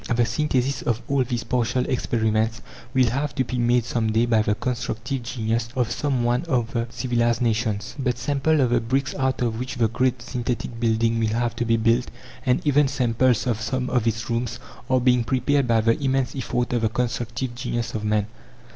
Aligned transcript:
The 0.09 0.25
synthesis 0.25 0.81
of 0.81 0.99
all 1.07 1.23
these 1.23 1.43
partial 1.43 1.85
experiments 1.85 2.61
will 2.91 3.11
have 3.11 3.35
to 3.35 3.43
be 3.43 3.59
made 3.59 3.85
some 3.85 4.11
day 4.11 4.25
by 4.25 4.41
the 4.41 4.55
constructive 4.55 5.21
genius 5.21 5.69
of 5.75 5.91
some 5.91 6.23
one 6.23 6.41
of 6.45 6.73
the 6.73 6.87
civilized 6.89 7.39
nations. 7.43 7.95
But 7.99 8.17
samples 8.17 8.61
of 8.61 8.71
the 8.71 8.81
bricks 8.81 9.13
out 9.13 9.43
of 9.43 9.59
which 9.59 9.75
the 9.75 9.87
great 9.87 10.23
synthetic 10.23 10.79
building 10.79 11.19
will 11.19 11.27
have 11.35 11.55
to 11.57 11.65
be 11.65 11.77
built, 11.77 12.09
and 12.47 12.65
even 12.65 12.87
samples 12.87 13.45
of 13.45 13.61
some 13.61 13.91
of 13.91 14.07
its 14.07 14.27
rooms, 14.27 14.57
are 14.89 14.99
being 14.99 15.23
prepared 15.23 15.67
by 15.67 15.81
the 15.81 16.01
immense 16.03 16.35
effort 16.35 16.73
of 16.73 16.81
the 16.81 16.89
constructive 16.89 17.53
genius 17.53 17.93
of 17.93 18.03
man. 18.03 18.25